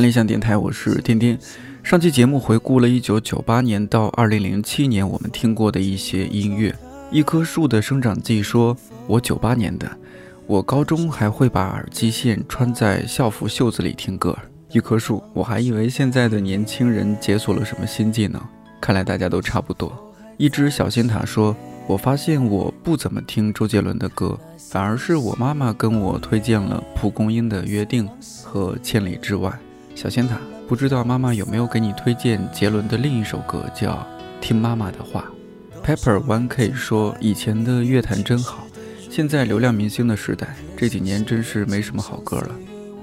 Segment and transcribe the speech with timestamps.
[0.00, 1.38] 看理想电台，我是天天。
[1.82, 6.74] 上期节目回顾了1998年到2007年我们听过的一些音乐。
[7.10, 8.74] 一棵树的生长记说
[9.06, 9.86] ：“我98年的，
[10.46, 14.34] 我高中还会把耳机线穿在校服袖子里听歌。”
[14.72, 18.40] 一棵树，我还以为现在的年轻人解锁了什么新技能，
[18.80, 19.92] 看来大家都差不多。
[20.38, 21.54] 一只小仙塔说
[21.86, 28.08] ：“我发现我不怎么听周杰伦的歌，反而是我妈妈跟我推荐了蒲公英的约定
[28.42, 29.52] 和千里之外。”
[30.00, 33.92] 小仙塔，不知道妈妈有没有给你推荐杰伦的另一首歌，叫
[34.40, 35.30] 《听妈妈的话》。
[35.86, 38.66] Pepper One K 说：“以前的乐坛真好，
[39.10, 42.50] 现在流量明星的时代，这几年真是没什么好歌了。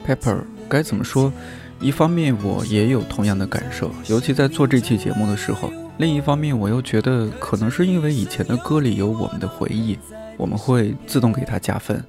[0.08, 1.32] ”Pepper 该怎么说？
[1.80, 5.70] 一方面我也有同样的感受，尤其在做这期节目的时候；
[6.00, 10.00] 另一方面我又觉得，可能是因为以前的歌里有我们的回忆，
[10.36, 12.04] 我们会自动给它加分。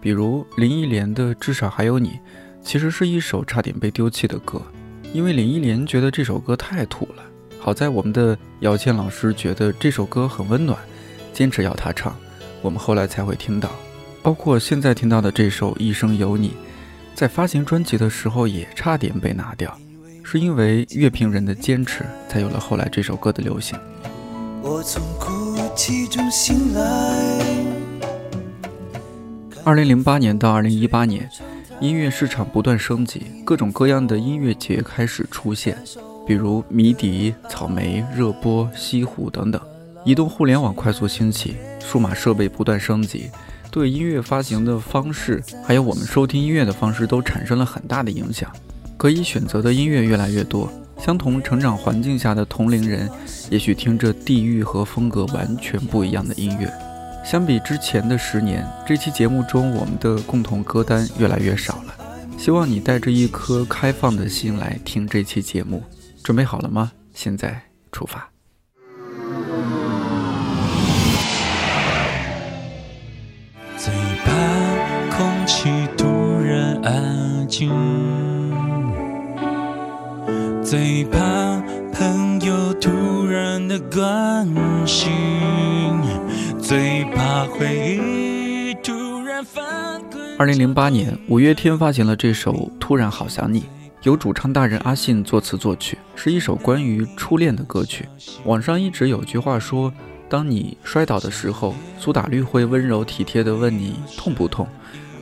[0.00, 2.08] 比如林忆莲的《至少还有你》。
[2.62, 4.62] 其实是一首差点被丢弃的歌，
[5.12, 7.22] 因为林忆莲觉得这首歌太土了。
[7.58, 10.78] 好在我们的姚谦老师觉得这首歌很温暖，
[11.32, 12.16] 坚持要他唱，
[12.60, 13.70] 我们后来才会听到。
[14.22, 16.48] 包括现在听到的这首《一生有你》，
[17.14, 19.76] 在发行专辑的时候也差点被拿掉，
[20.22, 23.78] 是因为乐评人的坚持，才有了后来这首歌的流行。
[24.62, 27.44] 我从哭泣中醒来。
[29.64, 31.28] 二零零八年到二零一八年。
[31.82, 35.76] 音乐市场不断升级，各种各样的音乐节开始出现，
[36.24, 39.60] 比如迷笛、草莓、热播、西湖等等。
[40.04, 43.28] 移动互联网快速兴起，数码设备不断升级，
[43.68, 48.48] 对音乐发行的方式，还有我们收听音乐的方式，都产生了很大的影响。
[48.96, 53.10] 可以选择的音乐越来越多，相同成长环境下的同龄人，
[53.50, 56.72] 也许听着地域和风格完全不一样的音乐。
[57.24, 61.94] 相比之前的十年，这期节目中我们的共同歌单越来越少了。
[62.36, 65.82] 希望你带着一颗开放的心来听这期节目，
[66.22, 66.92] 准备好了吗？
[67.14, 68.28] 现在出发。
[73.76, 73.92] 最
[74.24, 74.32] 怕
[75.16, 76.06] 空气突
[76.40, 77.70] 然安静，
[80.62, 81.18] 最怕
[81.92, 84.46] 朋友突然的关
[84.86, 85.10] 心。
[86.72, 90.02] 最怕回忆突然翻
[90.38, 93.60] 二零零八年，五月天发行了这首《突然好想你》，
[94.04, 98.08] 由主唱大人阿信作词作曲，是一首关于初恋的歌曲。
[98.46, 99.92] 网上一直有句话说，
[100.30, 104.66] 当你摔倒的时候，苏打绿会温柔体贴地问你痛不痛，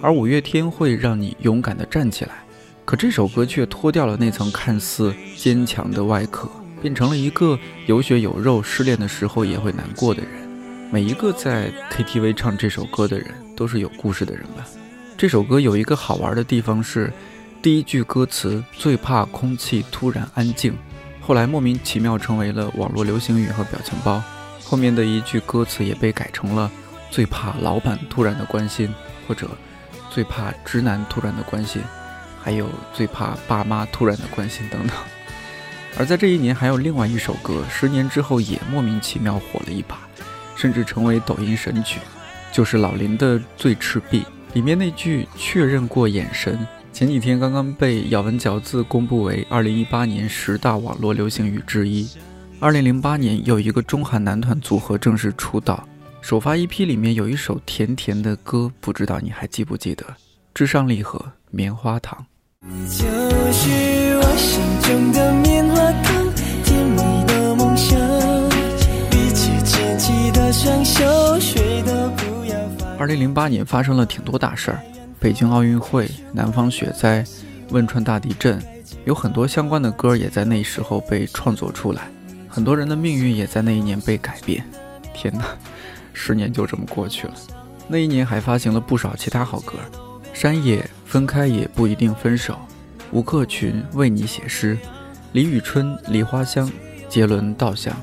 [0.01, 2.45] 而五月天会让你勇敢地站起来。
[2.85, 6.49] 可这首歌却脱掉了那层看似坚强的外壳，
[6.81, 10.49] 变成了一个有血有肉、失恋的时候也会难过的人。
[10.93, 14.67] 每一个在 KTV 唱这首歌的人都是有故事的人吧？
[15.17, 17.13] 这首歌有一个好玩的地方是，
[17.63, 20.77] 第一句歌词最怕空气突然安静，
[21.21, 24.21] 后来莫名其妙成为了网络流行语和表情包。
[24.65, 26.69] 后面的一句歌词也被改成了
[27.09, 28.93] 最怕老板突然的关心，
[29.29, 29.49] 或者
[30.11, 31.81] 最怕直男突然的关心，
[32.43, 34.97] 还有最怕爸妈突然的关心等等。
[35.97, 39.97] 而在这一年，还有另外一首歌，十年之后也莫名其妙火了一把。
[40.61, 42.01] 甚至成为抖音神曲，
[42.53, 44.21] 就是老林的《最赤壁》
[44.53, 46.59] 里面那句“确认过眼神”。
[46.93, 52.07] 前几天刚刚被咬文嚼字公布为二零一八年十大网络流行语之一。
[52.59, 55.89] 二零零八年有一个中韩男团组合正式出道，
[56.21, 60.05] 首发 EP 里面有一首甜甜的歌，不知道你还记不记得？
[60.53, 61.19] 至上励合
[61.51, 62.27] 《棉花糖》。
[62.69, 63.07] 你就
[63.51, 66.20] 是我心中的棉花糖，
[73.01, 74.79] 二零零八年发生了挺多大事儿，
[75.19, 77.25] 北京奥运会、南方雪灾、
[77.71, 78.63] 汶川大地震，
[79.07, 82.03] 有很多相关的歌也在那时候被创作出来，
[82.47, 84.63] 很多人的命运也在那一年被改变。
[85.15, 85.47] 天哪，
[86.13, 87.33] 十年就这么过去了。
[87.89, 89.79] 那一年还发行了不少其他好歌，
[90.35, 92.59] 山野分开也不一定分手，
[93.13, 94.77] 吴克群为你写诗，
[95.33, 96.71] 李宇春梨花香，
[97.09, 97.97] 杰伦稻香。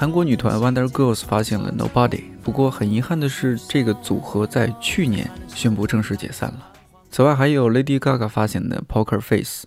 [0.00, 6.66] 韩国女团 Wonder Girls 发行了 Nobody，不过很遗憾的是，这个组合在去年宣布正式解散了。
[7.10, 9.64] 此外，还有 Lady Gaga 发行的 Poker Face。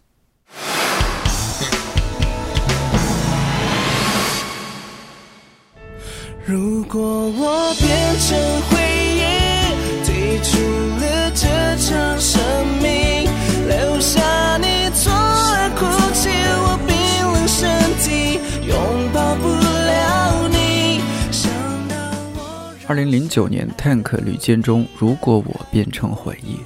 [6.48, 8.93] 如果我变成回
[22.86, 26.58] 二零零九年，Tank 吕建中，如果我变成回忆，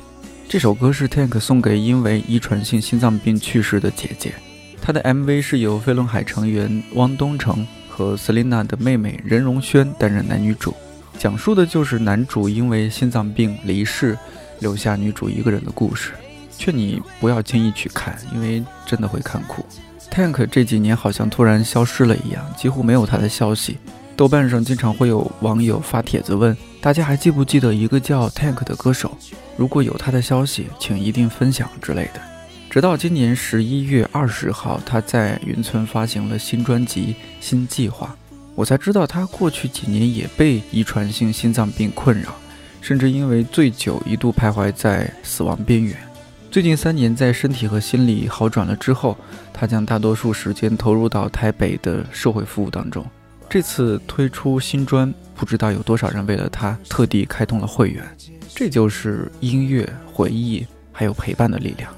[0.49, 4.33] 这首歌是 Tank 送给因为遗传性心脏病去世的姐姐。
[4.81, 10.73] 他的 MV 是由飞轮海成员汪东城和 Selina 的妹妹任容萱担任男女主，
[11.19, 14.17] 讲述的就是男主因为心脏病离世，
[14.59, 16.13] 留下女主一个人的故事。
[16.57, 19.63] 劝你不要轻易去看，因为真的会看哭。
[20.09, 23.77] Tank 这几年好像突然消失了一样，几乎没有他的消息。
[24.17, 29.15] 豆瓣上经常会有网友发帖子问大家还记不记得一个叫 Tank 的歌手？
[29.55, 32.21] 如果有他的消息，请一定分享之类的。
[32.67, 38.15] 直到今年十一月二十号，他在云村发行了新专辑《新计划》，
[38.55, 42.33] 我才知道他过去几年也被遗传性心脏病困扰，
[42.81, 45.95] 甚至因为醉酒一度徘徊在死亡边缘。
[46.49, 49.15] 最近三年，在身体和心理好转了之后，
[49.53, 53.05] 他将大多数时间投入到台北的社会服务当中。
[53.57, 58.05] 这次推出新专，不知道有多少人为了他特地开通了会员。
[58.53, 61.91] 这就是音乐、回忆还有陪伴的力量。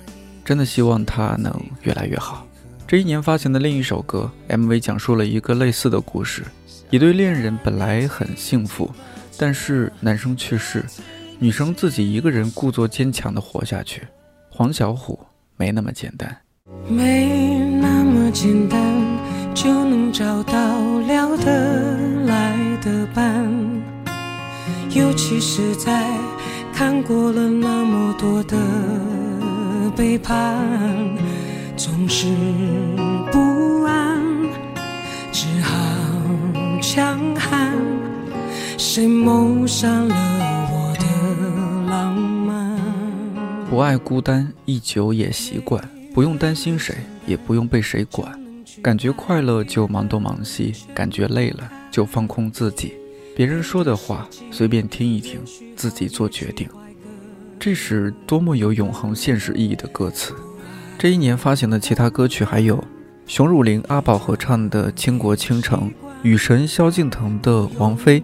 [0.46, 2.48] 真的希望他能越来越好。
[2.88, 6.46] 这一年发行的另一首歌 MV 讲述了一个类似的故事：
[6.92, 8.90] 一对恋人本来很幸福，
[9.38, 10.86] 但是男生去世，
[11.40, 14.08] 女生自己一个人故作坚强的活下去。
[14.50, 15.20] 黄小琥
[15.58, 16.38] 没那么简单，
[16.88, 18.99] 没那么简单。
[19.62, 20.54] 就能找到
[21.00, 23.46] 聊得来的伴，
[24.92, 26.08] 尤其是在
[26.74, 28.58] 看过了那么多的
[29.98, 30.56] 背叛，
[31.76, 32.28] 总是
[33.34, 34.24] 不安，
[35.34, 35.76] 只好
[36.82, 37.74] 强悍。
[38.78, 40.16] 谁谋杀了
[40.72, 42.80] 我的浪漫？
[43.70, 45.84] 不爱孤单，一久也习惯，
[46.14, 46.96] 不用担心谁，
[47.28, 48.32] 也不用被谁管。
[48.82, 52.94] 感觉快乐就忙东忙西，感觉累了就放空自己。
[53.36, 55.40] 别人说的话随便听一听，
[55.76, 56.68] 自己做决定。
[57.60, 60.34] 这是多么有永恒现实意义的歌词。
[60.98, 62.82] 这一年发行的其他歌曲还有
[63.28, 65.90] 熊汝霖、阿宝合唱的《倾国倾城》，
[66.24, 68.22] 雨神萧敬腾的《王菲》，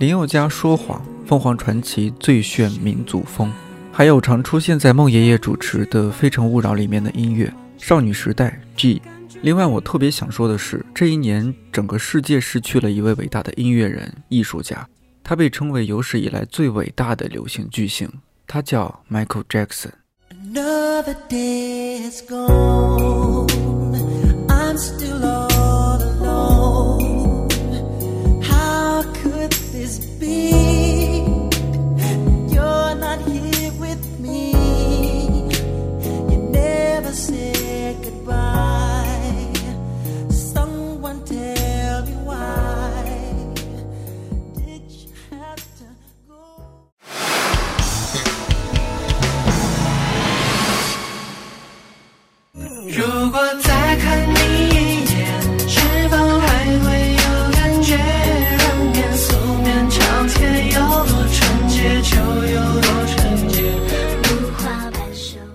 [0.00, 3.48] 林宥嘉《说谎》，凤凰传奇《最炫民族风》，
[3.92, 9.00] 还有常出现在孟爷爷主持的《非诚勿扰》里面的音乐，少女时代 G。
[9.42, 14.88] 另外，我特别想说的是，这一年整个世界失去了一位伟大的音乐人、艺术家，
[15.24, 18.08] 他被称为有史以来最伟大的流行巨星，
[18.46, 19.90] 他叫 Michael Jackson。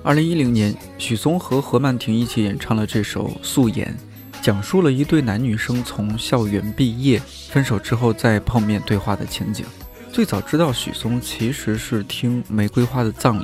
[0.08, 3.86] 二零一零年，许嵩和何曼婷一起演唱了这首《素颜》，
[4.42, 9.66] 讲述了一对男女生从校园毕业、分手之后再碰面对话的情景。
[10.10, 13.44] 最早知道许嵩其实是听《玫瑰花的葬礼》，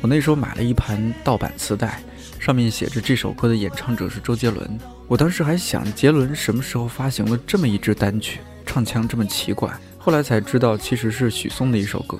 [0.00, 2.00] 我那时候买了一盘盗版磁带，
[2.38, 4.78] 上面写着这首歌的演唱者是周杰伦。
[5.08, 9.76] 我当时还想，杰伦什么时候发行了这么一支单曲，唱腔这么奇怪？
[9.98, 12.16] 后来才知道，其实是许嵩的一首歌。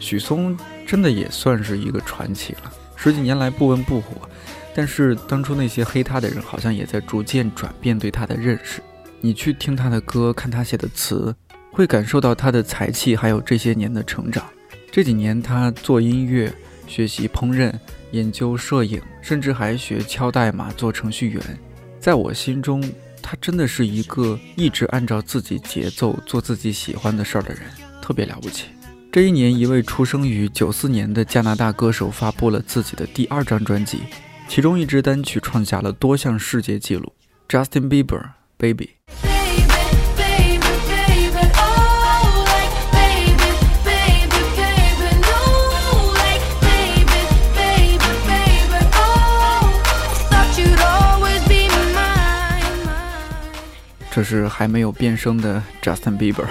[0.00, 2.72] 许嵩真的也算是一个传奇了。
[3.00, 4.28] 十几年来不温不火，
[4.74, 8.82] 但是当初那些黑他的人好像也在逐渐转变对他的认识。
[9.20, 11.32] 你去听他的歌，看他写的词，
[11.70, 14.44] 会感受到他的才气，还有这些年的成长。
[14.90, 16.52] 这几年他做音乐、
[16.88, 17.72] 学习烹饪、
[18.10, 21.40] 研究摄影，甚至还学敲代码做程序员。
[22.00, 22.82] 在我心中，
[23.22, 27.62] 他真的是一个一直按照自己节奏做自己喜欢的事儿的人，
[28.02, 28.66] 特别了不起。
[29.10, 34.02] 这一年，一位出生于九四年的加拿大歌手发布了自己的第二张专辑，
[34.46, 37.10] 其中一支单曲创下了多项世界纪录。
[37.48, 38.22] Justin Bieber
[38.58, 38.90] Baby。
[54.10, 56.46] 这是还没有变声的 Justin Bieber。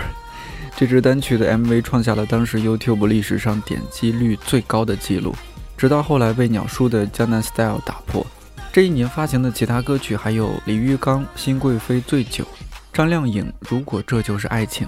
[0.80, 5.36] 这支单曲的 MV 创下了当时 YouTube 历史上点击率最高的记录，
[5.76, 8.24] 直到后来被鸟叔的《江南 Style》打破。
[8.72, 12.44] 这一年发行的其他歌曲还有李玉刚《新贵妃醉酒》，
[12.94, 14.86] 张靓颖《如果这就是爱情》，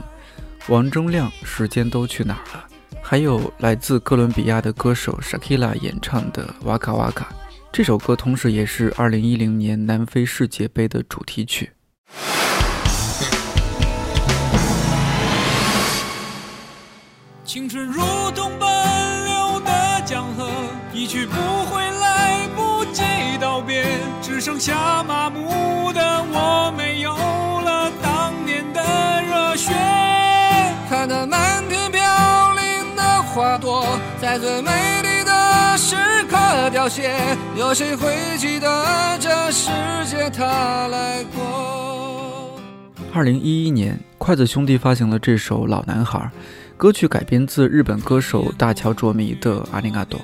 [0.67, 2.63] 王铮亮《时间都去哪儿了》，
[3.01, 7.29] 还有来自哥伦比亚的歌手 Shakira 演唱的《瓦卡瓦卡》。
[7.71, 11.71] 这首歌同时也是2010年南非世界杯的主题曲。
[17.49, 17.99] 青春如
[18.35, 20.47] 同奔流的江河，
[20.93, 21.33] 一去不
[21.65, 23.01] 回，来不及
[23.41, 23.83] 道别，
[24.21, 28.79] 只剩下麻木的我，没有了当年的
[29.23, 29.73] 热血。
[30.87, 35.95] 看那漫天飘零的花朵，在最美丽的时
[36.29, 36.37] 刻
[36.69, 37.15] 凋谢，
[37.55, 39.71] 有谁会记得这世
[40.05, 42.53] 界它来过？
[43.11, 46.19] 二零一一年，筷子兄弟发行了这首《老男孩》。
[46.79, 50.17] 歌曲改编自日本歌手大桥卓弥的《阿里嘎多》，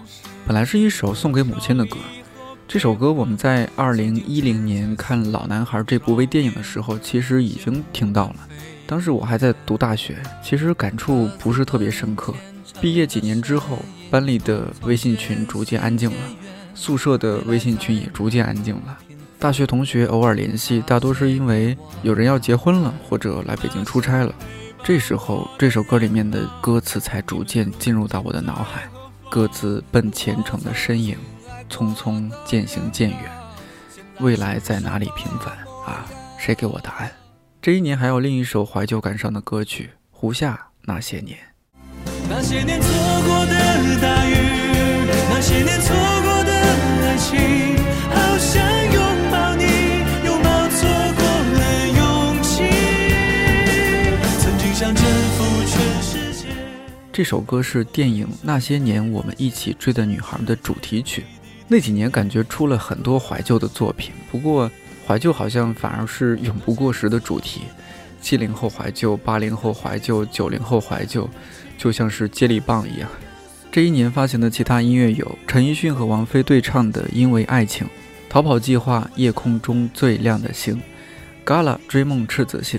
[0.47, 1.97] 本来是一首送给母亲的歌。
[2.65, 8.35] 这首歌我们在二零一零年看《老男孩》这部微电影的时候，其实已经听到了。
[8.87, 12.33] 当时我还在读大学，其实感触不是特别深刻。
[12.79, 16.17] 毕业几年之后，班里的微信群逐渐安静了，
[16.73, 18.97] 宿舍的微信群也逐渐安静了。
[19.37, 24.33] 大学同学偶尔联系，大多是因为有人要结婚了，或者来北京出差了。
[24.87, 28.87] 这时候，这首歌里面的歌词才逐渐进入到我的脑海，
[29.31, 31.17] 各自奔前程的身影，
[31.67, 33.19] 匆匆渐行渐远，
[34.19, 35.57] 未来在哪里平凡
[35.91, 36.05] 啊？
[36.37, 37.11] 谁给我答案？
[37.63, 41.39] 这一年还有另一首怀旧感伤的歌曲《胡夏那些年》。
[42.29, 42.87] 那些年错
[43.25, 43.55] 过的
[43.99, 44.35] 大雨，
[45.31, 46.24] 那些年错过
[57.15, 61.23] 这首歌是电影《那些年我们一起追的女孩》的主题曲。
[61.65, 64.69] 那几年感觉出了很多怀旧的作品，不过
[65.07, 67.61] 怀旧好像反而是永不过时的主题。
[68.19, 71.29] 七零后怀旧，八零后怀旧，九零后怀旧，
[71.77, 73.09] 就像是接力棒一样。
[73.71, 77.87] 这一年发行的其他音乐有陈奕迅和王菲对唱的《因为爱情》，
[78.27, 80.81] 逃跑计划《夜空中最亮的星》
[81.49, 82.77] ，Gala 追梦赤子心。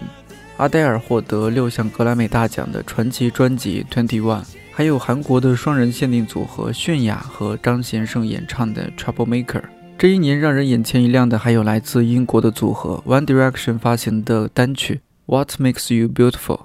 [0.56, 9.60] 阿黛尔获得六项格莱美大奖的传奇专辑《Twenty One》，还有韩国的双人限定组合泫雅和张贤胜演唱的《Trouble Maker》。
[9.98, 14.94] 这一年让人眼前一亮的，还有来自英国的组合 One Direction 发行的单曲
[15.26, 16.60] 《What Makes You Beautiful》。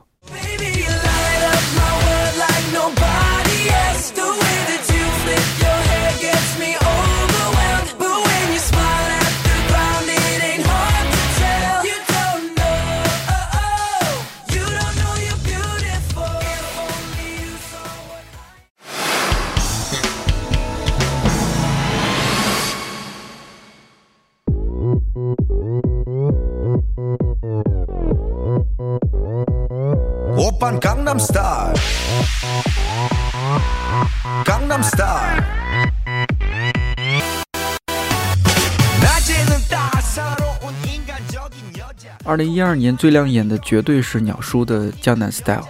[42.41, 45.61] 零一二年最亮眼的绝对是鸟叔的《江南 Style》，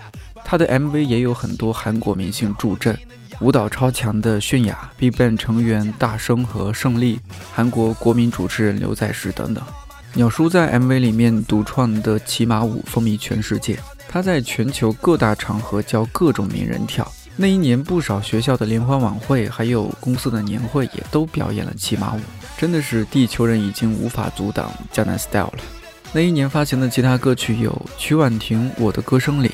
[0.46, 2.98] 他的 MV 也有很多韩国明星助阵，
[3.42, 7.20] 舞蹈超强的泫雅、BigBang 成员大生和胜利，
[7.54, 9.62] 韩国国民主持人刘在石等等。
[10.14, 17.06] 鸟叔在 MV 里面独创的骑马舞风靡全世界，他在全球各大场合教各种名人跳。
[17.36, 22.20] 那一年，不少学校的联欢晚会，还有公司的年会，也都表演了骑马舞，
[22.58, 25.60] 真的是地球人已经无法阻挡江南 Style 了。
[26.14, 29.48] 那一年发行的其他歌曲有曲婉婷《我的歌声里》，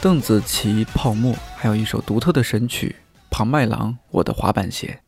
[0.00, 2.96] 邓紫棋《泡沫》，还有一首独特的神曲
[3.30, 4.98] 庞麦郎《我的滑板鞋》。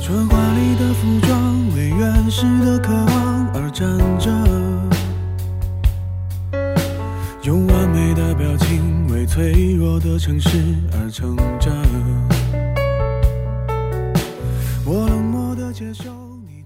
[0.00, 4.30] 春华里的服装为原始的渴望而站着，
[7.42, 10.48] 用完美的表情为脆弱的城市
[10.92, 12.35] 而撑着。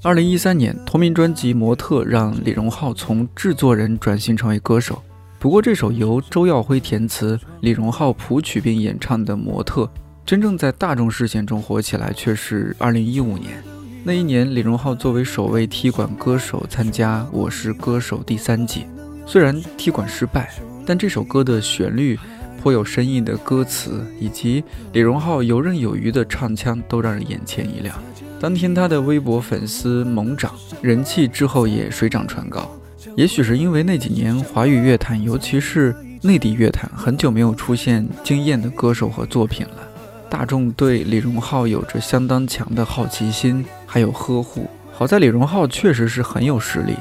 [0.03, 5.03] 二零一三年，同名专辑《模特》让李荣浩从制作人转型成为歌手。
[5.39, 9.83] 不过，这首由周耀辉填词、李荣浩谱曲并演唱的《模特》，
[10.25, 13.63] 真正在大众视线中火起来却是二零一五年。
[14.03, 18.87] 那一年，李荣浩作为首位踢馆歌手参加《我是歌手》第三季，
[19.27, 20.51] 虽然踢馆失败，
[20.87, 22.19] 但这首歌的旋律、
[22.63, 24.65] 颇有深意的歌词以及
[24.95, 27.95] 李荣浩游刃有余的唱腔，都让人眼前一亮。
[28.41, 32.75] 当天，他的微博粉丝猛涨，人气之后也水涨船高。
[33.15, 39.87] 也许是因为那几年华语乐坛，尤其是内地乐坛，很久没有出现惊艳的歌手和作品了，
[40.31, 44.67] 大众对李荣浩有着相当强的好奇心，还有呵护。
[44.91, 46.95] 好在李荣浩确实是很有实力，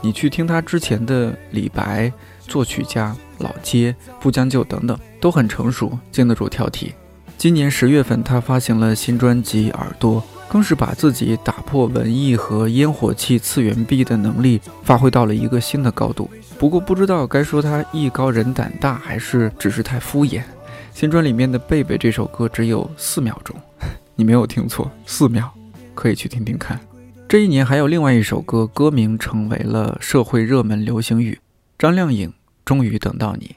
[0.00, 2.10] 你去听他之前的李白、
[2.48, 6.92] 作曲家老街、不将就等等，都很成熟，经得住挑剔。
[7.38, 16.30] 今年十月份，他发行了新专辑《耳朵》，更是把自己打破文艺和烟火气次元壁的能力发挥到了一个新的高度。
[16.58, 20.42] 不过，不知道该说他艺高人胆大，还是只是太敷衍。
[20.94, 23.54] 新专里面的《贝贝》这首歌只有四秒钟，
[24.16, 25.50] 你没有听错，四秒，
[25.94, 26.80] 可以去听听看。
[27.28, 31.38] 这一年还有另外一首歌，歌名成为了社会热门流行语。
[31.78, 32.32] 张靓颖
[32.64, 33.55] 终于等到你。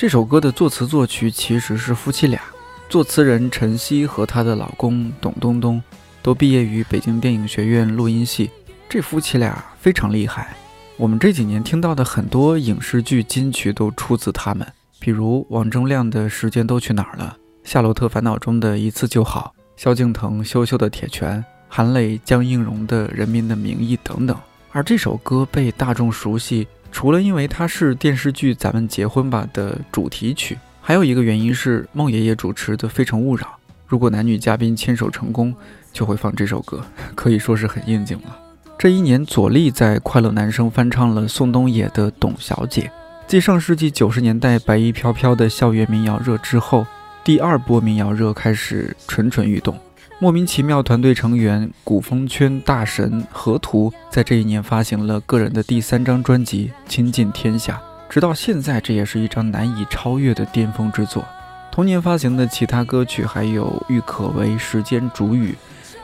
[0.00, 2.40] 这首歌的作词作曲其实是夫妻俩，
[2.88, 5.82] 作词人陈曦和她的老公董东东。
[6.22, 8.50] 都毕业于北京电影学院录音系，
[8.88, 10.56] 这夫妻俩非常厉害。
[10.96, 14.66] 我们这几年听到的很多影视剧金曲都出自他们，
[14.98, 17.36] 比如王铮亮的《时间都去哪儿了》，
[17.70, 21.38] 《夏洛特烦恼》中的一次就好，萧敬腾《羞羞的铁拳》，
[21.68, 24.34] 韩磊、江映蓉的《人民的名义》等等。
[24.72, 33.44] 而这首歌被大众熟悉，除了因为它是电视剧《咱们结婚吧》的主题曲，还有一个原因是孟爷爷主持的《非诚勿扰》。
[33.86, 35.54] 如果男女嘉宾牵手成功，
[35.92, 38.36] 就会放这首歌， 可以说是很应景了。
[38.78, 42.82] 这一年，左立在《快乐男声》翻唱了宋冬野的《董小姐》。
[43.26, 46.86] 继上世纪九十年代白衣飘飘的校园民谣热之后，
[47.22, 49.78] 第二波民谣热开始蠢蠢欲动。
[50.22, 57.80] 莫名其妙，团队成员古风圈大神河图在这一年发行了个人的第三张专辑《倾尽天下》，
[58.12, 61.24] 直到现在，这也是一张难以超越的巅峰之作。
[61.72, 65.52] 同年发行的其他歌曲还有郁可唯《时间煮雨》，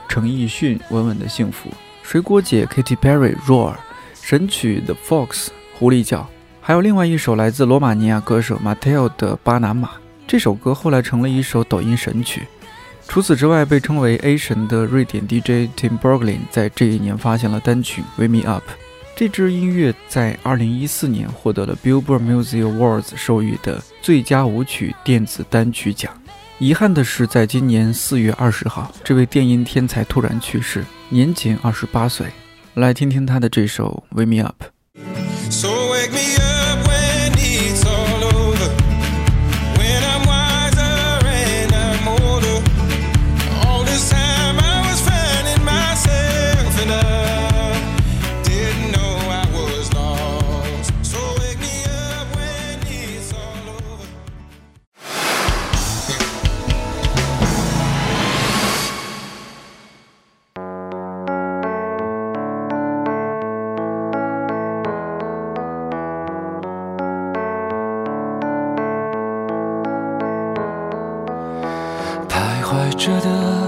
[0.09, 1.69] 陈奕迅《稳稳的幸福》，
[2.01, 3.73] 水果姐 Katy Perry《Roar》，
[4.19, 6.27] 神曲 The Fox 狐狸叫，
[6.59, 9.89] 还有另外一首来自罗马尼亚歌手 Mateo 的《巴拿马》。
[10.25, 12.47] 这首歌后来成了一首抖音神曲。
[13.07, 18.63] 除此之外，被称为 A 神的瑞典 DJ Tim Berglin 在这一年发行了单曲《Wake Me Up》。
[19.15, 26.11] 这支音乐在2014年获得了 Billboard Music Awards 授予的最佳舞曲电子单曲奖。
[26.59, 32.27] 遗憾的是，在今年4月20号，这位电音天才突然去世，年仅28岁。
[32.75, 34.63] 来听听他的这首《Wake Me Up》。
[35.49, 36.46] 着的，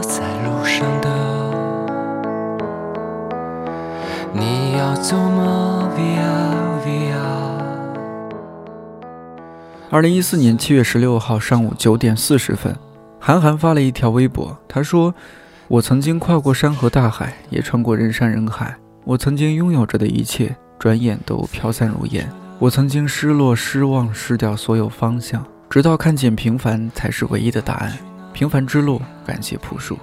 [0.01, 1.09] 在路上的，
[4.33, 7.17] 你要走吗？Via Via。
[9.89, 12.75] 二零一四年七月十六号上午九点四十分，
[13.19, 15.13] 韩寒发了一条微博，他说
[15.67, 18.75] ：“我曾经跨过山河大海，也穿过人山人海。
[19.03, 22.29] 我曾经拥有着的一切，转眼都飘散如烟。
[22.59, 27.93] 我曾经失落、失望、失掉所有方向，直到看见平凡才是唯一的答案。”
[28.33, 29.97] 平凡之路，感谢朴树。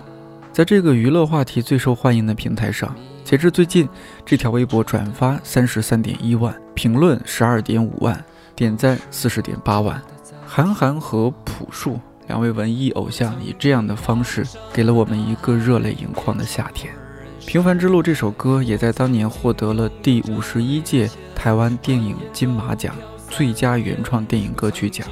[0.53, 3.89] 在这个娱乐话题最受欢迎的平台上，截至最近，
[4.25, 10.01] 这条微博转发三十三点一万，评论十二点五万，点赞四十点八万。
[10.47, 16.93] 韩寒和朴树两位文艺偶像以这样的方式，给了我们一个热泪盈眶的夏天。
[17.41, 22.95] 平凡之路这首歌也在当年获得了第五十一届台湾电影金马奖
[23.29, 25.07] 最佳原创电影歌曲奖。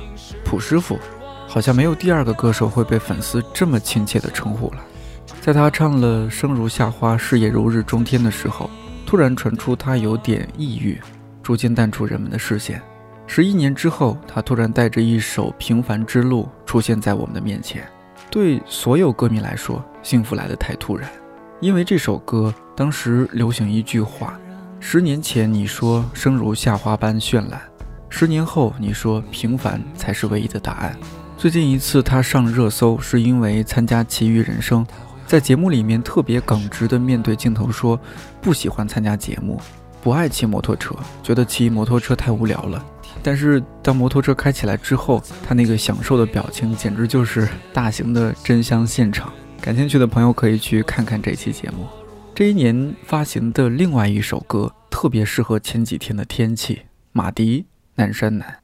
[0.45, 0.99] 朴师傅。
[1.55, 4.79] 好像没有第二个歌手会被粉丝这么亲切的称呼了。
[5.41, 8.69] 在他唱了《生如夏花，事业如日中天》的时候，
[9.07, 11.01] 突然传出他有点抑郁，
[11.45, 12.83] 逐渐淡出人们的视线。
[13.29, 17.87] 十一年之后，他突然带着一首《平凡之路》出现在我们的面前。
[18.33, 21.09] 对所有歌迷来说，幸福来得太突然，
[21.61, 24.37] 因为这首歌当时流行一句话：
[24.81, 27.63] 十年前你说生如夏花般绚烂，
[28.09, 30.99] 十年后你说平凡才是唯一的答案。
[31.45, 34.83] 最近一次他上热搜，是因为参加《奇遇人生》，
[35.27, 38.01] 在节目里面特别耿直的面对镜头说，
[38.41, 39.61] 不喜欢参加节目，
[40.03, 42.83] 不爱骑摩托车，觉得骑摩托车太无聊了。
[43.23, 49.31] 但是当摩托车开起来之后，他那个享受的表情简直就是大型的真香现场。
[49.61, 51.87] 感兴趣的朋友可以去看看这期节目。
[52.35, 54.73] 这一年发行的另外一首歌。
[54.89, 56.81] 特别适合前几天的天气。
[57.13, 58.64] 马迪，南山南。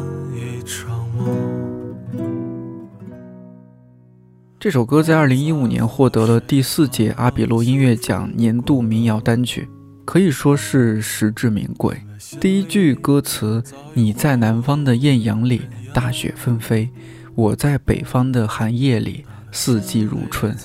[4.61, 9.67] 这首歌在二零一五年获得了第四届阿比路音乐奖年度民谣单曲，
[10.05, 11.99] 可以说是实至名归。
[12.39, 13.63] 第一句歌词
[13.95, 15.63] ：“你在南方的艳阳里，
[15.95, 16.87] 大雪纷飞；
[17.33, 20.55] 我在北方的寒夜里，四季如春。”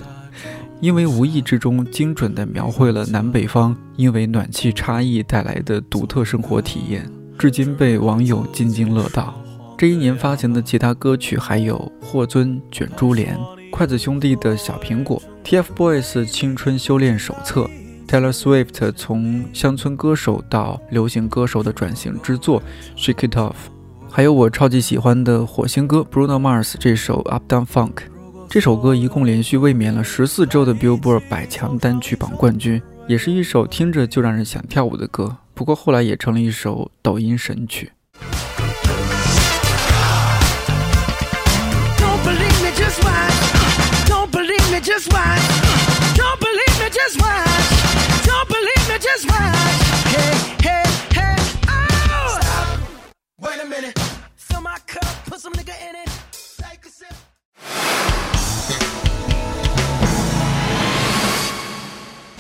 [0.79, 9.43] 因为无意之中精准地描绘了南北方因为暖气差异带来的独特生活体验，至今被网友津津乐道。
[9.79, 13.35] 这一年发行的其他歌曲还有《霍尊卷珠帘》。
[13.71, 17.69] 筷子兄弟的小苹果，TFBOYS 青春修炼手册
[18.07, 22.63] ，Taylor Swift 从乡村歌手到流行歌手的转型之作
[22.97, 23.55] ，Shake It Off，
[24.11, 27.99] 还有我超级喜欢的火星哥 Bruno Mars 这首 Up Down Funk，
[28.49, 37.93] 这首歌一共连续卫冕了十四周的 Billboard 百强单曲榜冠军，也是一首听着就让人想跳舞的歌，不过后来也成了一首抖音神曲。
[44.81, 45.41] Just watch.
[46.17, 48.25] Don't believe me, just watch.
[48.25, 49.57] Don't believe me, just watch.
[50.15, 51.37] Hey, hey, hey,
[51.69, 52.39] oh!
[52.41, 52.81] Stop.
[53.39, 53.99] Wait a minute.
[54.37, 56.11] Fill my cup, put some nigga in it.
[56.59, 57.15] Take a sip.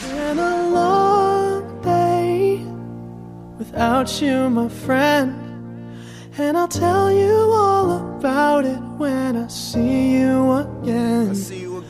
[0.00, 2.64] Been a long day
[3.58, 5.45] without you, my friend.
[6.38, 11.34] And I'll tell you all about it when I see you again.
[11.34, 11.82] See you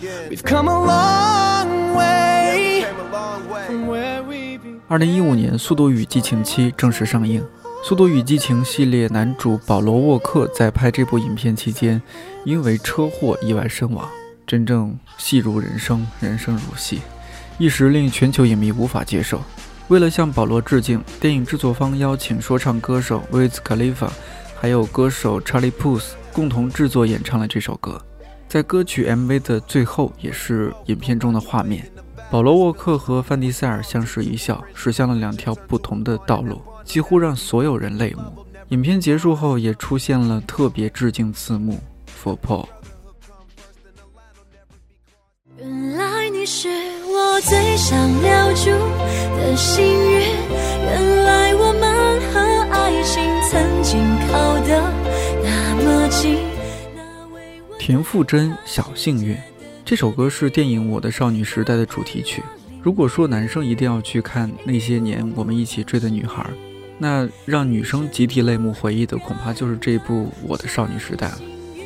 [4.89, 7.43] 二零一五年，《速度与激情七》正式上映。
[7.83, 12.01] 《速度与激情》系列男主保罗·沃克在拍这部影片期间，
[12.45, 14.09] 因为车祸意外身亡。
[14.47, 17.01] 真正戏如人生，人生如戏，
[17.59, 19.41] 一时令全球影迷无法接受。
[19.89, 24.11] 为了向保罗致敬，电影制作方邀请说唱歌手 Wiz Khalifa，
[24.61, 28.05] 还有歌手 Charlie Puth 共同制作演唱了这首歌。
[28.49, 31.89] 在歌曲 MV 的最后，也是影片中的画面，
[32.33, 38.45] 保罗·沃克和范迪塞尔相视一笑，驶向了两条不同的道路，几乎让所有人泪目。
[38.71, 41.79] 影片结束后，也出现了特别致敬字幕
[42.25, 42.67] For Paul。
[45.59, 46.69] 原来你是
[47.19, 48.71] 我最想留住
[49.39, 50.21] 的心愿，
[50.85, 52.39] 原来我们和
[52.71, 53.99] 爱情曾经
[54.29, 54.93] 靠得
[55.43, 56.37] 那么近。
[57.79, 59.35] 田馥甄《小幸运》
[59.83, 62.43] 这首歌是电影《我的少女时代》的主题曲。
[62.83, 66.45] 如果说男生一定要去看那些年我们一起追的女孩，
[66.99, 71.39] 那让女生集体泪目回忆的，恐怕就是这部《我的少女时代》了。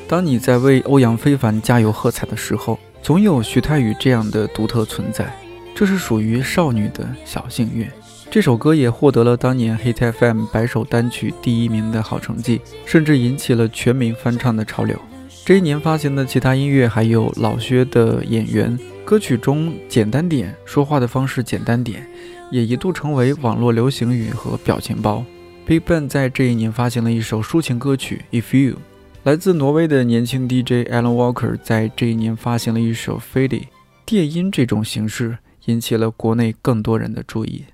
[0.08, 5.34] 当你在为欧阳非凡加油喝彩的时候，总有徐太宇这样的独特存在。
[5.74, 7.88] 这是属于少女的小幸运。
[8.30, 14.96] 这首歌也获得了当年 Hit FM 白首单曲第一名的好成绩，甚至引起了全民翻唱的潮流。
[15.44, 22.06] 这一年发行的其他音乐还有老薛的演员歌曲中简单点说话的方式简单点，
[22.50, 25.24] 也一度成为网络流行语和表情包。
[25.66, 28.76] BigBang 在这一年发行了一首抒情歌曲 If You，
[29.22, 33.64] 来自挪威的年轻 DJ Alan Walker 在这一年发行了一首 Faded
[34.06, 37.66] 电音这种形式引起了国内更多人的注意。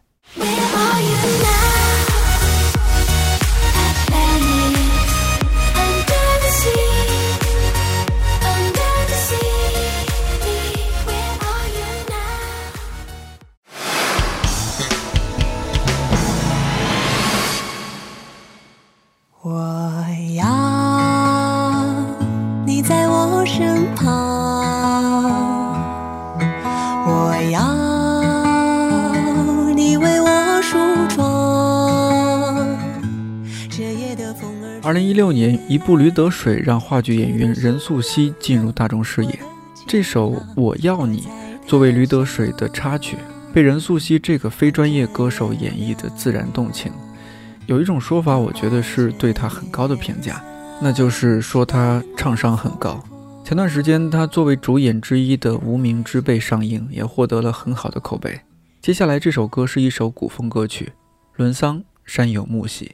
[34.86, 39.36] 二零一六年，一部《驴得水》让话剧演员任素汐进入大众视野。
[39.84, 41.22] 这首《我要你》
[41.66, 43.16] 作为《驴得水》的插曲，
[43.52, 46.92] 被任素汐这个非专业歌手演绎的自然动情。
[47.66, 50.40] 有一种说法，我觉得是对她很高的评价，
[50.80, 53.02] 那就是说她唱商很高。
[53.44, 58.38] 前段时间，她作为主演之一的《无名之辈》上映，也获得了很好的口碑。
[58.80, 60.84] 接下来这首歌是一首古风歌曲，
[61.34, 62.84] 《伦桑山有木兮》。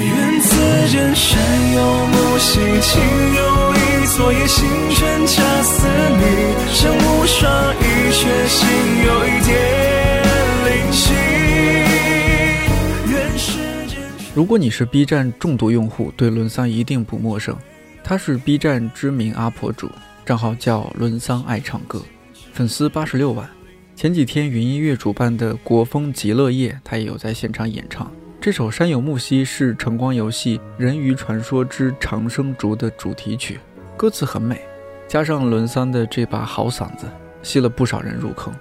[0.00, 1.40] 愿此间山
[1.72, 3.00] 有木兮卿
[3.34, 3.40] 有
[3.74, 6.22] 意，昨夜星辰恰似你，
[6.72, 8.68] 身无双翼，却心
[9.04, 9.52] 有一点
[10.66, 11.14] 灵犀。
[13.10, 13.52] 愿世
[13.86, 13.98] 间。
[14.34, 17.56] 如果你是 B 站重度用户，对伦桑一定不陌生。
[18.02, 19.90] 他是 B 站知名阿婆主，
[20.26, 22.02] 账号叫伦桑爱唱歌，
[22.52, 23.48] 粉丝八十六万。
[23.96, 28.12] 前几天云音乐主办的国风极乐夜，他也有在现场演唱。
[28.44, 33.58] 这首《山有木兮》是晨光游戏《人鱼传说之长生竹》的主题曲，
[33.96, 34.60] 歌词很美，
[35.08, 37.06] 加上伦桑的这把好嗓子，
[37.42, 38.52] 吸了不少人入坑。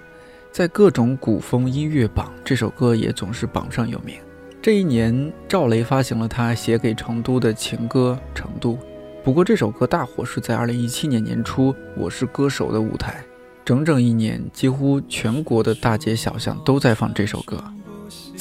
[0.53, 4.15] 在各种古风音乐榜，这首歌也总是榜上有名。
[4.61, 8.75] 这一年，赵雷发行了他写给成都的情歌《成都》。
[9.21, 13.21] 不过这首歌大火是在二零一七年年初，《我是歌手》的舞台，
[13.65, 17.61] 整整一年，几乎全国的大街小巷都在放这首歌。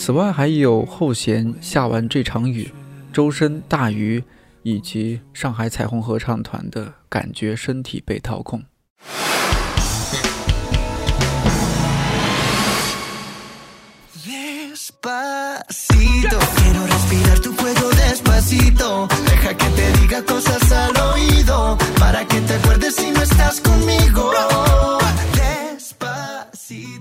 [0.05, 2.69] 此外，还有后弦下完这场雨、
[3.13, 4.21] 周深大鱼
[4.65, 8.61] 以及上海彩虹合唱团的感觉，身体被掏空。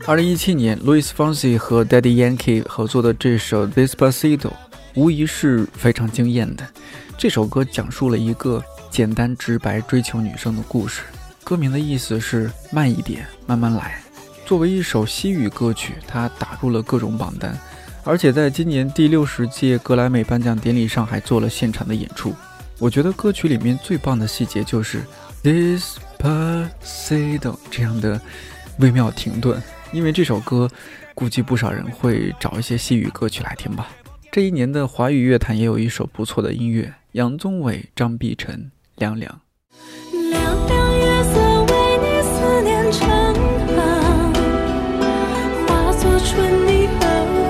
[0.08, 4.40] 二零一七年，Louis Fonsi 和 Daddy Yankee 合作的这首《Despacito》
[4.96, 6.68] 无疑是非常惊艳的。
[7.18, 11.04] 这首歌讲述了一个简单直白追求女生的故事，
[11.44, 14.02] 歌名的意思是慢一点，慢慢来。
[14.44, 17.56] 作为一首西语歌曲，它打入了各种榜单。
[18.04, 22.34] 而且在今年第六十届格莱美颁奖典礼上还做了现场的演出。
[22.80, 25.04] 我觉得歌曲里面最棒的细节就是
[25.44, 26.26] Despacito
[27.70, 28.20] 这样的
[28.80, 29.62] 微妙停顿，
[29.92, 30.70] 因为这首歌
[31.14, 33.90] 估计不少人会找一些西语歌曲来听吧。
[34.32, 39.42] 这一年的华语乐坛也有一首不错的音乐，杨宗纬、张碧晨，凉凉。
[40.32, 43.10] 凉凉月色为你思念成
[43.76, 44.34] 行，
[45.68, 47.02] 化作春泥呵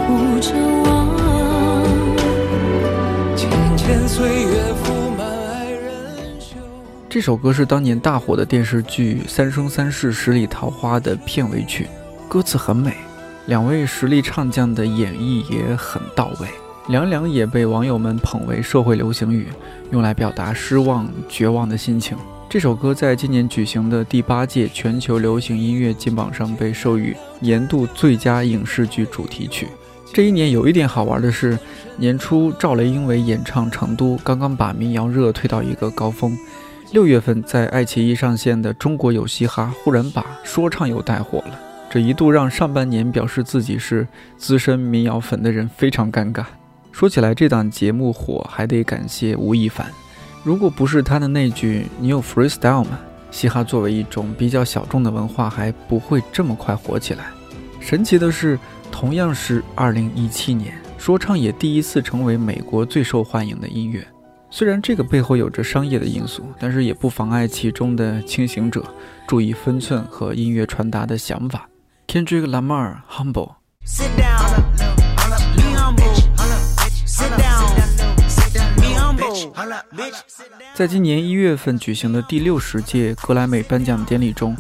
[0.08, 0.88] 护着我
[7.08, 11.86] 这首歌是当年大火的电视剧《三生三世十里桃花》的片尾曲，
[12.32, 12.96] 歌词很美，
[13.48, 16.48] 两位实力唱将的演绎也很到位。
[16.88, 19.50] 凉凉也被网友们捧为社会流行语，
[19.92, 22.18] 用来表达失望、绝望的心情。
[22.50, 29.68] 这首歌在今年举行的第八届全球流行音乐金榜上被授予年度最佳影视剧主题曲。
[30.14, 31.60] 这一年有一点好玩的是，
[31.98, 36.38] 年初赵雷因为演唱《成都》，刚刚把民谣热推到一个高峰。
[36.94, 41.60] 六月份在爱奇艺上线的《中国有嘻哈》忽然把说唱又带火了，
[41.92, 46.46] 这一度让上半年表示自己是资深民谣粉的人非常尴尬。
[46.90, 49.92] 说起来，这档节目火还得感谢吴亦凡，
[50.42, 52.98] 如果不是他的那句“你有 freestyle 吗”，
[53.30, 57.26] 嘻哈作为一种比较小众的文化还不会这么快火起来。
[57.82, 58.58] 神奇的是，
[58.90, 64.02] 同样是2017年，说唱也第一次成为美国最受欢迎的音乐。
[64.50, 68.82] 虽然这个背后有着商业的因素，但是也不妨碍其中的清醒者
[69.28, 71.68] 注意分寸和音乐传达的想法。
[72.12, 73.54] Kendrick Lamar Humble。
[80.74, 84.54] 在今年一月份举行的第六十届格莱美颁奖典礼中，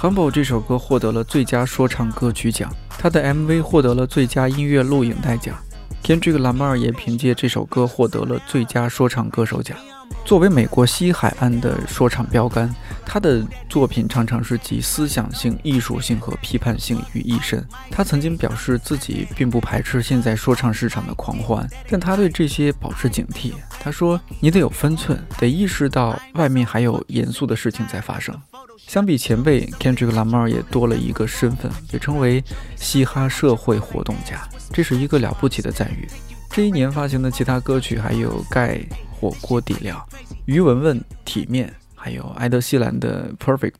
[0.00, 5.54] Humble》这首歌获得了最佳说唱歌曲奖，他的 MV 获得了最佳音乐录影带奖。
[6.02, 9.76] Kendrick Lamar 也凭借这首歌获得了最佳说唱歌手奖。
[10.24, 12.74] 作为美国西海岸的说唱标杆，
[13.04, 17.62] 他的作品常常是集思想性、艺术性和批判性于一身。
[17.90, 23.52] 他曾经表示自己并不排斥现在说唱市场的狂欢，但他对这些保持警惕。
[23.78, 28.34] 他说：“你得有分寸，得意识到外面还有严肃的事情在发生。”
[28.86, 32.42] 相比前辈，Kendrick Lamar 也多了一个身份，被称为
[32.76, 36.08] 嘻哈社会活动家，这是一个了不起的赞誉。
[36.54, 38.78] 这一年发行的其他歌曲还有盖
[39.10, 40.00] 火锅底料、
[40.44, 43.72] 于文文体面，还有埃德希兰的 Perfect。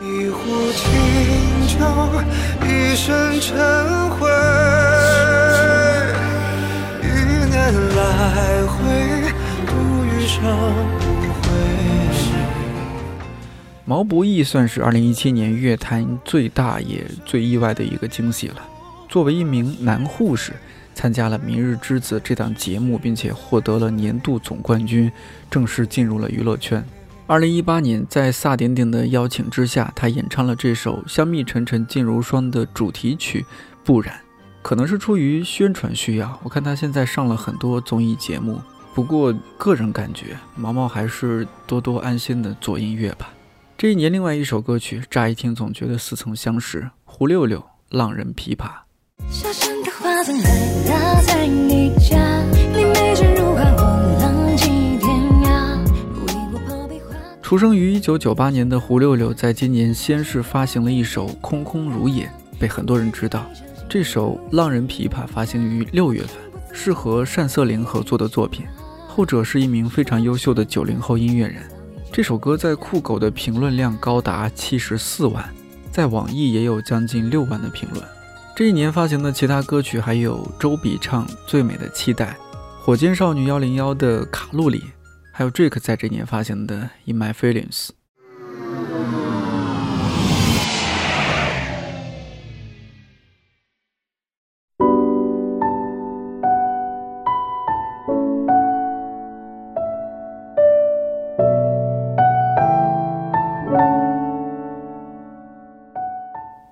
[0.00, 1.76] 一壶清酒，
[2.64, 4.30] 一身尘灰，
[7.02, 7.06] 一
[7.50, 9.32] 年来回，
[9.66, 11.25] 度余生。
[13.88, 18.56] 毛不易算是2017年乐坛最大也最意外的一个惊喜了。
[19.08, 20.52] 作为一名男护士，
[20.92, 25.10] 参加了《明日之子》这档节目，并且获得了年度总冠军，
[25.48, 26.84] 正式进入了娱乐圈。
[27.28, 33.42] 二零一八年，在萨顶顶的邀请之下，他演唱了这首《香蜜沉沉烬如霜》的主题曲
[33.84, 34.14] 《不染》。
[34.62, 38.60] 可能是出于宣传需要，我看他现在上了很多综艺节目。
[38.92, 43.28] 不过个人感觉，毛毛还是多多安心的做音乐吧。
[43.78, 47.60] 这一年，另外一首歌曲，乍一听总觉得似曾相识，胡六六
[47.90, 48.64] 《浪人琵琶》。
[57.42, 62.24] 出生于一九九八年的胡六六，在今年先是发行了一首《空空如也》，
[62.58, 63.44] 被很多人知道。
[63.90, 66.38] 这首《浪人琵琶》发行于六月份，
[66.72, 68.64] 是和单色凌合作的作品，
[69.06, 71.62] 后者是一名非常优秀的九零后音乐人。
[72.12, 75.46] 这首歌在酷狗的评论量高达七十四万，
[75.92, 78.02] 在网易也有将近六万的评论。
[78.56, 82.36] 这一年发行的其他歌曲还有周笔畅《最美的期待》，
[82.82, 84.78] 火箭少女幺零幺的《卡路里》。
[85.30, 87.88] 还有 Drake 在这年发行的《In My Feelings》。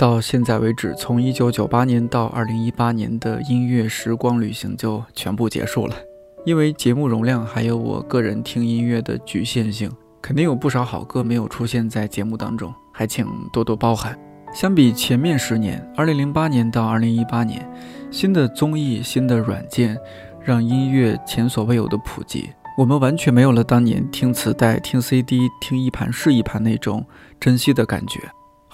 [0.04, 5.96] 到现在为止，从1998年到2018年的音乐时光旅行就全部结束了。
[6.44, 9.90] 因为节目容量还有我个人听音乐的局限性，
[10.20, 14.14] 肯定有不少好歌没有出现在节目当中，还请多多包涵。
[14.52, 17.72] 相比前面十年，2008年到2018年，
[18.10, 19.96] 新的综艺、新的软件，
[20.42, 22.50] 让音乐前所未有的普及。
[22.76, 27.02] 我们完全没有了当年听磁带、听 CD、听一盘是一盘那种
[27.40, 28.20] 珍惜的感觉。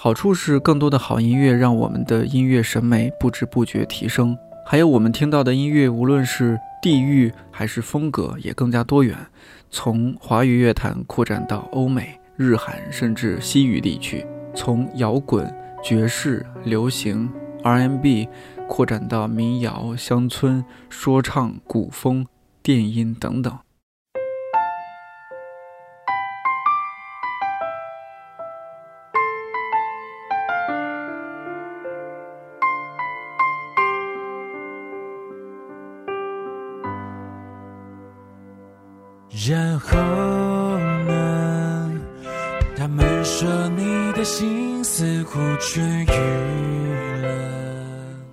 [0.02, 4.34] 好处是更多的好音乐让我们的音乐审美不知不觉提升，
[4.64, 6.58] 还有我们听到的音乐，无论是。
[6.80, 9.14] 地域还是风格也更加多元，
[9.70, 17.30] 从华语乐坛扩展到欧美、日韩，甚至西域地区；从摇滚、爵士、流行、
[17.62, 18.26] R&B
[18.66, 22.26] 扩展到民谣、乡村、说唱、古风、
[22.62, 23.54] 电音等等。
[39.48, 39.96] 然后
[41.06, 41.90] 呢？
[42.76, 47.28] 他们说你的心似乎痊愈了。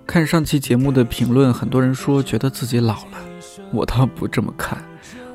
[0.06, 3.18] 看上期节目的评论，很多人说觉得自己老了，
[3.72, 4.76] 我倒不这么看。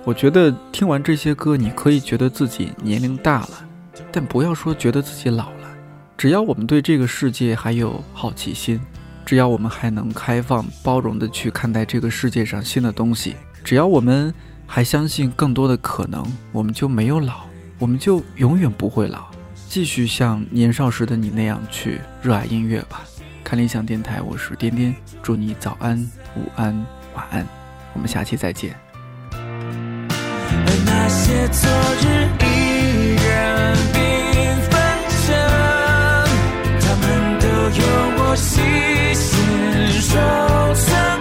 [0.04, 3.66] 我觉得听完这些歌，你可以觉得自己年龄大了，
[4.12, 5.76] 但不要说觉得自己老了。
[6.16, 8.80] 只要我们对这个世界还有好奇心，
[9.26, 14.32] 只要我们还能开放包容的去看待这个世界上新的东西，只要我们。
[14.66, 17.42] 还相信更多的可能，我们就没有老，
[17.78, 19.26] 我们就永远不会老。
[19.70, 23.02] 继续像年少时的你那样去热爱音乐吧。
[23.44, 26.00] 看理想电台，我是颠颠，祝你早安、
[26.36, 26.74] 午安、
[27.14, 27.46] 晚安，
[27.94, 28.76] 我们下期再见。
[30.86, 31.70] 那些昨
[32.02, 33.96] 日依然缤
[34.70, 34.72] 纷
[35.28, 35.30] 着，
[36.80, 37.82] 他们都有
[38.18, 38.62] 我细
[39.14, 39.32] 心
[40.02, 40.12] 收
[40.86, 41.13] 藏。